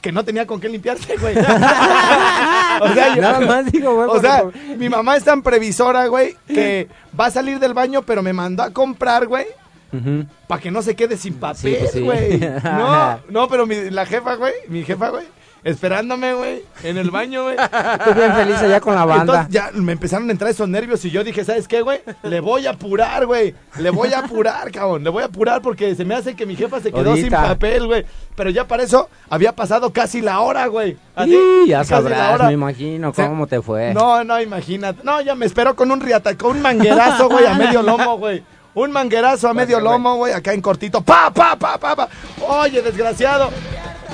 [0.00, 1.36] que no tenía con qué limpiarse, güey.
[2.80, 4.08] o sea, yo- Nada más digo, güey.
[4.08, 8.02] o sea, porque- mi mamá es tan previsora, güey, que va a salir del baño,
[8.02, 9.46] pero me mandó a comprar, güey,
[9.92, 10.24] Ujú.
[10.46, 12.00] para que no se quede sin Sí, papel, pues sí.
[12.00, 12.38] güey.
[12.64, 15.26] No, no, pero mi- la jefa, güey, mi jefa, güey,
[15.64, 17.56] esperándome, güey, en el baño, güey.
[17.56, 19.22] Tú bien feliz allá con la banda.
[19.46, 22.00] Entonces ya me empezaron a entrar esos nervios y yo dije, ¿sabes qué, güey?
[22.22, 23.54] Le voy a apurar, güey.
[23.78, 25.04] Le voy a apurar, cabrón.
[25.04, 27.86] Le voy a apurar porque se me hace que mi jefa se quedó sin papel,
[27.86, 28.04] güey.
[28.36, 30.96] Pero ya para eso había pasado casi la hora, güey.
[31.14, 33.92] Así, Y ya sabrás, me imagino Se- cómo te fue.
[33.92, 35.00] No, no, imagínate.
[35.04, 38.42] No, ya me esperó con un riataco, un manguerazo, güey, a medio lomo, güey.
[38.72, 41.00] Un manguerazo a medio lomo, güey, acá en cortito.
[41.02, 42.08] ¡Pa, pa, pa, pa, pa!
[42.48, 43.50] Oye, desgraciado.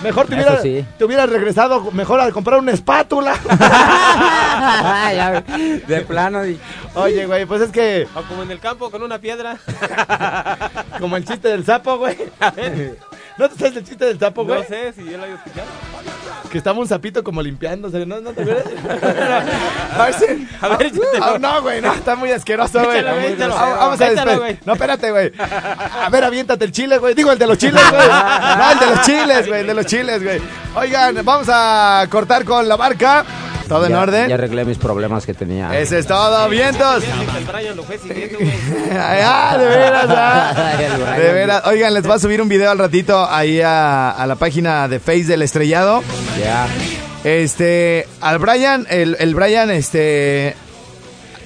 [0.02, 0.84] Mejor te Eso hubiera, sí.
[0.98, 3.34] te hubieras regresado mejor a comprar una espátula.
[5.86, 6.46] De plano.
[6.46, 6.58] y-
[6.94, 9.56] Oye, güey, pues es que O como en el campo con una piedra.
[11.00, 12.16] como el chiste del sapo, güey.
[13.38, 14.60] ¿No te sabes el chiste del sapo, güey?
[14.60, 15.66] No sé si yo lo había escuchado.
[16.50, 18.20] Que estaba un sapito como limpiándose, ¿no?
[18.20, 18.64] ¿No te acuerdas?
[19.98, 20.48] a ver si...
[20.60, 21.24] A ver, échatelo.
[21.24, 22.98] Ah, no, güey, no, está muy asqueroso, güey.
[22.98, 23.54] Échalo, güey, échalo.
[23.58, 24.58] Ah, Vamos a güey.
[24.64, 25.32] No, espérate, güey.
[25.38, 27.14] A ver, aviéntate el chile, güey.
[27.14, 28.08] Digo, el de los chiles, güey.
[28.08, 30.40] No, el de los chiles, güey, el de los chiles, güey.
[30.74, 33.24] Oigan, vamos a cortar con la barca.
[33.68, 34.28] ¿Todo en orden?
[34.28, 35.78] Ya arreglé mis problemas que tenía.
[35.78, 37.02] Eso es todo, vientos.
[38.98, 40.74] Ah, de veras, ah.
[41.18, 41.66] De veras.
[41.66, 45.00] Oigan, les voy a subir un video al ratito ahí a, a la página de
[45.00, 46.02] Face del Estrellado.
[46.38, 46.66] Ya.
[47.24, 50.54] Este, al Brian, el, el Brian, este,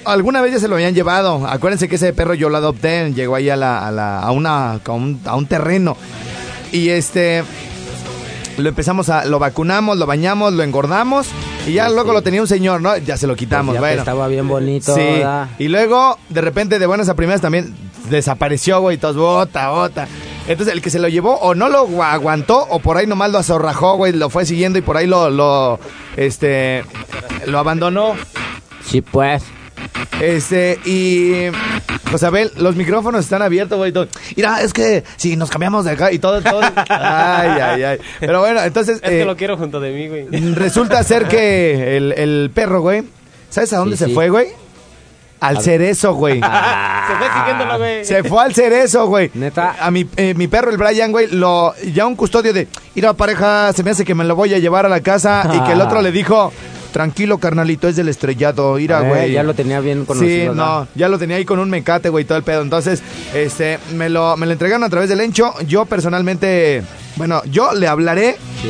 [0.05, 1.47] alguna vez ya se lo habían llevado.
[1.47, 4.73] Acuérdense que ese perro yo lo adopté, llegó ahí a la, a la, a una,
[4.73, 5.97] a un, a un terreno.
[6.71, 7.43] Y este,
[8.57, 11.27] lo empezamos a, lo vacunamos, lo bañamos, lo engordamos.
[11.67, 12.97] Y ya luego lo tenía un señor, ¿no?
[12.97, 13.99] Ya se lo quitamos, Pues bueno.
[13.99, 14.95] estaba bien bonito.
[14.95, 15.49] Sí, ¿verdad?
[15.59, 17.73] y luego de repente de buenas a primeras también
[18.09, 20.07] desapareció, güey, todos, bota, bota.
[20.47, 23.31] Entonces el que se lo llevó o no lo agu- aguantó o por ahí nomás
[23.31, 25.79] lo azorrajó, güey, lo fue siguiendo y por ahí lo, lo,
[26.17, 26.83] este,
[27.45, 28.15] lo abandonó.
[28.83, 29.43] Sí, pues.
[30.21, 31.49] Este, y,
[32.09, 33.91] pues Abel, los micrófonos están abiertos, güey.
[34.35, 36.61] Mira, es que si nos cambiamos de acá y todo, todo.
[36.89, 37.97] Ay, ay, ay.
[38.19, 40.27] Pero bueno, entonces, Es que eh, lo quiero junto de mí, güey.
[40.53, 43.03] resulta ser que el, el perro, güey,
[43.49, 44.13] ¿sabes a dónde Sí, se sí.
[44.13, 44.47] fue, güey?
[45.39, 46.39] Al cerezo, güey.
[46.39, 48.05] Se fue siguiéndolo, güey.
[48.05, 49.31] Se fue al cerezo, güey.
[49.33, 49.75] Neta.
[49.81, 53.13] A mi, eh, mi perro, el Brian, güey, lo, ya un custodio de, ir a
[53.13, 55.49] pareja, se me hace que me lo voy a llevar a la casa.
[55.51, 56.53] Y que el otro le dijo,
[56.91, 59.31] tranquilo, carnalito, es del estrellado, ira, Eh, güey.
[59.31, 60.51] ya lo tenía bien conocido.
[60.53, 62.61] Sí, no, ya lo tenía ahí con un mecate, güey, todo el pedo.
[62.61, 63.01] Entonces,
[63.33, 65.53] este, me lo, me lo entregaron a través del encho.
[65.67, 66.83] Yo personalmente,
[67.15, 68.37] bueno, yo le hablaré.
[68.61, 68.69] Sí.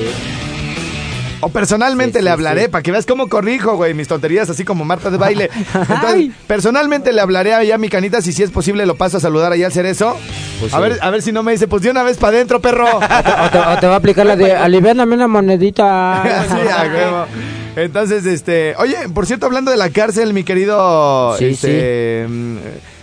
[1.44, 2.68] O personalmente Sí, le hablaré sí.
[2.68, 5.50] para que veas cómo corrijo, güey, mis tonterías, así como Marta de baile.
[5.74, 9.20] Entonces, personalmente le hablaré allá a mi canita si si es posible lo paso a
[9.20, 10.16] saludar allá al cerezo.
[10.60, 12.62] Pues a ver, a ver si no me dice, pues de una vez para adentro,
[12.62, 12.86] perro.
[12.96, 16.22] O te, o te va a aplicar la de aliviáname una monedita.
[16.48, 17.26] Sí, a huevo.
[17.76, 22.58] Entonces, este, oye, por cierto, hablando de la cárcel, mi querido Sí, este, mm,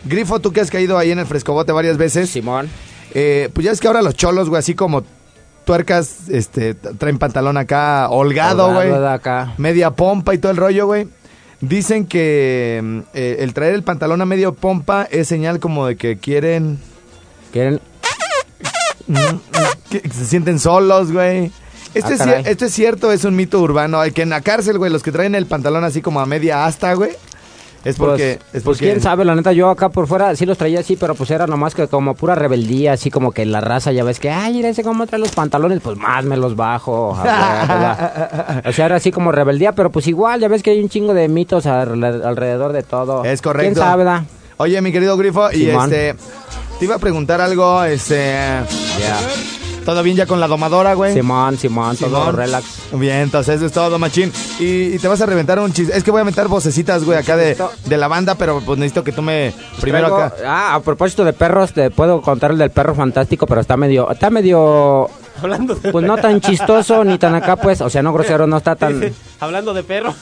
[0.04, 2.68] Grifo, tú que has caído ahí en el frescobote varias veces, Simón.
[3.14, 5.04] eh, pues ya es que ahora los cholos, güey, así como
[5.64, 8.88] tuercas, este, traen pantalón acá holgado, güey.
[9.59, 11.09] Media pompa y todo el rollo, güey.
[11.61, 15.96] Dicen que mm, eh, el traer el pantalón a medio pompa es señal como de
[15.96, 16.78] que quieren...
[17.52, 17.81] ¿Quieren?
[19.07, 19.18] Mm,
[19.90, 21.50] que se sienten solos, güey.
[21.94, 22.42] Esto, Ah, es, caray.
[22.46, 23.98] esto es cierto, es un mito urbano.
[24.01, 26.66] Hay que en la cárcel, güey, los que traen el pantalón así como a media
[26.66, 27.12] asta, güey.
[27.85, 28.38] Es porque...
[28.40, 30.81] Pues, es pues porque quién sabe, la neta, yo acá por fuera sí los traía
[30.81, 34.03] así, pero pues era nomás que como pura rebeldía, así como que la raza ya
[34.05, 37.11] ves que, ay, mira ese cómo trae los pantalones, pues más me los bajo.
[37.12, 37.22] o
[38.72, 41.29] sea, era así como rebeldía, pero pues igual, ya ves que hay un chingo de
[41.29, 43.24] mitos alre- alrededor de todo.
[43.24, 43.74] Es correcto.
[43.74, 44.24] ¿Quién sabe, da?
[44.59, 46.16] Oye, mi querido Grifo, y este...
[46.79, 48.35] Te iba a preguntar algo, este...
[49.84, 51.14] ¿Todo bien ya con la domadora, güey?
[51.14, 52.66] Simón, Simón, todo relax.
[52.92, 54.30] Bien, entonces eso es todo, machín.
[54.60, 55.96] Y, y te vas a reventar un chiste.
[55.96, 59.02] Es que voy a meter vocecitas, güey, acá de, de la banda, pero pues necesito
[59.02, 59.54] que tú me...
[59.80, 60.36] Primero Traigo- acá.
[60.44, 64.10] Ah, a propósito de perros, te puedo contar el del perro fantástico, pero está medio,
[64.10, 65.08] está medio,
[65.40, 68.58] Hablando de, pues no tan chistoso ni tan acá, pues, o sea, no grosero, no
[68.58, 69.00] está tan.
[69.40, 70.14] Hablando de perro.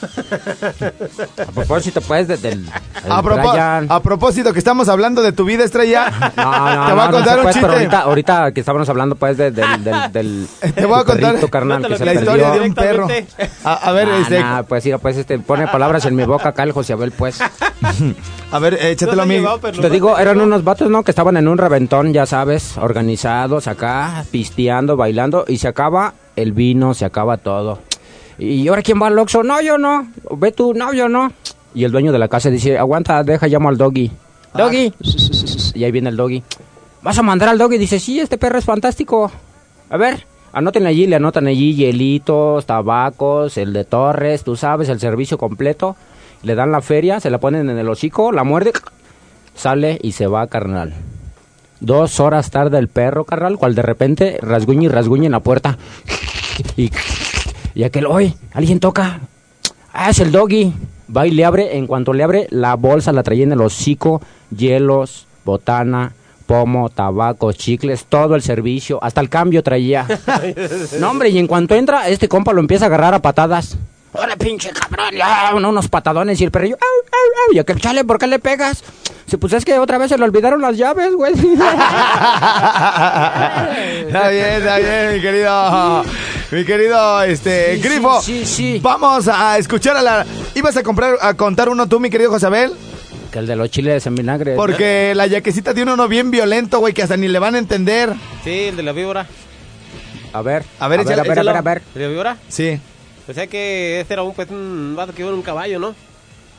[1.47, 2.65] A propósito, pues, de- del.
[3.09, 3.87] A, propo- Brian.
[3.89, 6.11] a propósito que estamos hablando de tu vida, estrella.
[6.35, 7.65] No, no, te voy no, a no contar se un chiste.
[7.67, 11.31] ahorita, ahorita que estábamos hablando, pues, de- del, del, del, Te voy a del contar
[11.31, 12.67] perrito, carnal, que se la historia de perdió.
[12.67, 13.07] un perro.
[13.63, 16.49] A, a ver, Nah, este, nah, pues, mira, pues, este, pone palabras en mi boca
[16.49, 17.39] acá el José Abel, pues.
[18.51, 19.35] a ver, échatelo No a mí.
[19.35, 21.03] ha llevado, pero Te digo, eran unos vatos, ¿no?
[21.03, 26.51] Que estaban en un reventón, ya sabes, organizados acá, pisteando, bailando, y se acaba el
[26.51, 27.79] vino, se acaba todo.
[28.37, 29.43] ¿Y ahora quién va al Oxxo?
[29.43, 30.07] No, yo no.
[30.37, 31.31] Ve tú, no, yo no.
[31.73, 34.11] Y el dueño de la casa dice, aguanta, deja, llamo al doggy.
[34.53, 34.93] Doggy.
[35.73, 36.43] Y ahí viene el doggy.
[37.01, 37.77] ¿Vas a mandar al doggy?
[37.77, 39.31] Dice, sí, este perro es fantástico.
[39.89, 44.99] A ver, anoten allí, le anotan allí hielitos, tabacos, el de Torres, tú sabes, el
[44.99, 45.95] servicio completo.
[46.43, 48.73] Le dan la feria, se la ponen en el hocico, la muerde,
[49.55, 50.93] sale y se va, carnal.
[51.79, 55.77] Dos horas tarde el perro, carnal, cual de repente rasguña y rasguña en la puerta.
[56.75, 56.91] Y,
[57.77, 59.19] y aquel, hoy, alguien toca.
[59.93, 60.73] Ah, es el doggy.
[61.15, 64.19] Va y le abre, en cuanto le abre, la bolsa la traía en el hocico,
[64.49, 66.11] hielos, botana,
[66.47, 70.07] pomo, tabaco, chicles, todo el servicio, hasta el cambio traía.
[70.99, 73.77] no, hombre, y en cuanto entra, este compa lo empieza a agarrar a patadas.
[74.13, 75.13] ¡Hola, pinche cabrón!
[75.15, 76.75] Ya, uno- unos patadores y el perrillo.
[76.81, 77.53] ¡Au, au, au!
[77.53, 78.83] Y aquel chale, ¿por qué le pegas?
[79.27, 81.33] Se pues es que otra vez se le olvidaron las llaves, güey.
[84.07, 86.03] Está bien, está bien, mi querido.
[86.51, 88.21] Mi querido, este, Sí, Grifo.
[88.21, 88.79] sí, sí, sí.
[88.81, 90.25] Vamos a escuchar a la.
[90.55, 92.73] ¿Ibas a comprar, a contar uno tú, mi querido Josabel?
[93.31, 94.55] que el de los chiles en vinagre.
[94.55, 98.13] Porque la yaquecita tiene uno bien violento, güey, que hasta ni le van a entender.
[98.45, 99.27] Sí, el de la víbora.
[100.31, 101.81] A ver, A ver, a ver, échale, a ver, a ver, a ver.
[101.93, 102.37] ¿El de la víbora?
[102.47, 102.79] Sí.
[103.27, 105.93] O sea que este era un, pues, un vato que iba en un caballo, ¿no?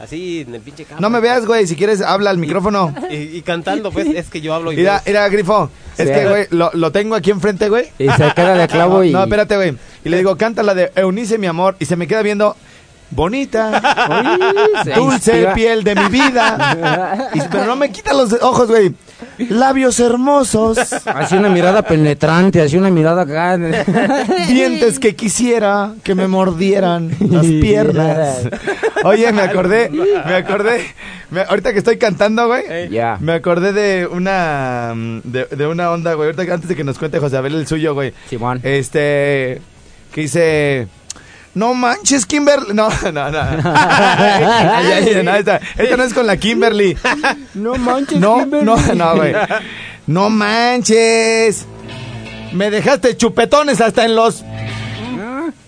[0.00, 1.00] Así en el pinche campo.
[1.02, 2.94] No me veas, güey, si quieres habla al micrófono.
[3.10, 5.70] Y, y cantando, pues, es que yo hablo y Mira, mira, Grifo.
[5.96, 6.14] Es Sí.
[6.14, 7.86] que, güey, lo, lo tengo aquí enfrente, güey.
[7.98, 9.10] Y se queda de clavo y...
[9.10, 9.74] No, espérate, güey.
[10.04, 11.74] Y le digo, canta la de Eunice, mi amor.
[11.80, 12.56] Y se me queda viendo,
[13.10, 13.80] bonita,
[14.86, 17.28] Uy, dulce piel de mi vida.
[17.34, 18.92] Y- pero no me quita los ojos, güey.
[19.50, 23.56] Labios hermosos, Así una mirada penetrante, así una mirada acá.
[24.48, 28.48] dientes que quisiera que me mordieran las piernas.
[29.04, 30.82] Oye, me acordé, me acordé.
[31.30, 32.88] me- ahorita que estoy cantando, güey.
[32.90, 33.16] Ya.
[33.20, 36.26] Me acordé de una mm, de, de una onda, güey.
[36.28, 38.12] Ahorita que- antes de que nos cuente José Abel el suyo, güey.
[38.28, 38.60] Simón.
[38.62, 39.60] Este
[40.12, 40.88] que dice
[41.58, 42.72] no manches, Kimberly.
[42.72, 43.40] No, no, no.
[45.38, 45.60] Esta,
[45.96, 46.96] no es con la Kimberly.
[47.54, 48.64] No manches, No, Kimberly.
[48.64, 49.34] no, no, güey.
[50.06, 51.66] No manches.
[52.52, 54.44] Me dejaste chupetones hasta en los.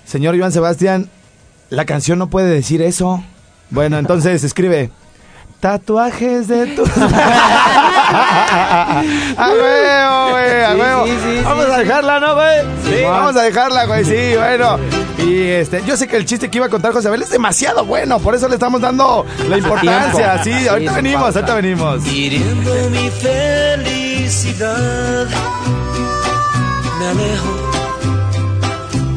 [0.07, 1.09] Señor Iván Sebastián,
[1.69, 3.23] la canción no puede decir eso.
[3.71, 4.91] Bueno, entonces escribe.
[5.61, 6.85] Tatuajes de tu.
[9.37, 11.07] a huevo, güey, a Sí, huevo.
[11.07, 12.59] sí, sí, Vamos a dejarla, ¿no, güey?
[12.85, 13.03] Sí.
[13.05, 14.79] Vamos a dejarla, güey, sí, bueno.
[15.27, 17.85] Y este, yo sé que el chiste que iba a contar José Abel es demasiado
[17.85, 20.43] bueno, por eso le estamos dando la importancia.
[20.43, 22.07] Sí, ahorita venimos, ahorita venimos.
[22.07, 24.71] hiriendo mi felicidad.
[26.99, 27.53] Me alejo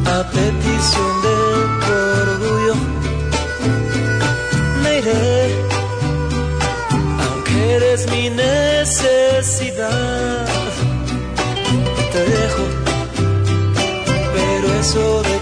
[0.05, 1.36] a petición de
[1.86, 2.75] tu orgullo.
[4.84, 5.55] Me iré,
[7.30, 9.89] aunque eres mi necesidad.
[12.11, 12.63] Te dejo,
[14.36, 15.32] pero eso de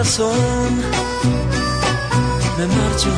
[0.00, 0.06] Me
[2.66, 3.10] marcho,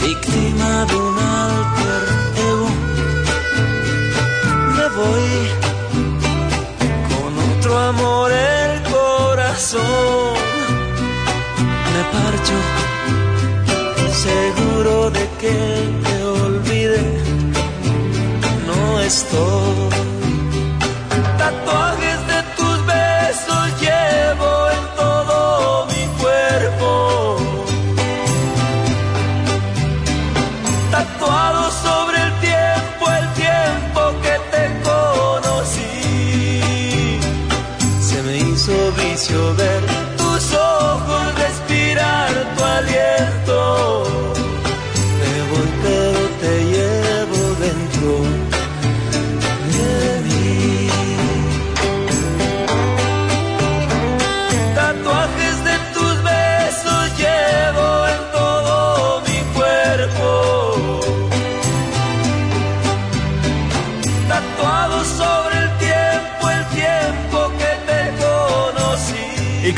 [0.00, 2.02] víctima de un alter
[2.48, 2.68] ego.
[4.76, 5.30] Me voy
[7.10, 10.36] con otro amor el corazón.
[11.92, 12.58] Me parcho,
[14.12, 15.58] seguro de que
[16.04, 17.02] te olvide.
[18.68, 19.57] No estoy.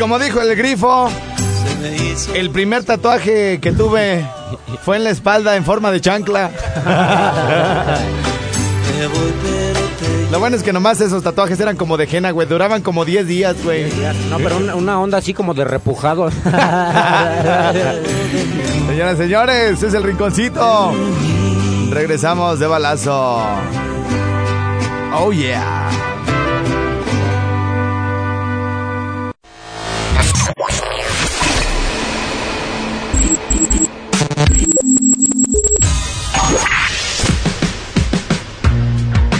[0.01, 1.11] Como dijo el grifo,
[2.35, 4.27] el primer tatuaje que tuve
[4.83, 6.51] fue en la espalda en forma de chancla.
[10.33, 12.49] Lo bueno es que nomás esos tatuajes eran como de henna, güey.
[12.49, 13.93] Duraban como 10 días, güey.
[14.31, 16.31] No, pero una, una onda así como de repujado.
[18.89, 20.93] Señoras y señores, es el rinconcito.
[21.91, 23.45] Regresamos de balazo.
[25.13, 26.10] Oh yeah.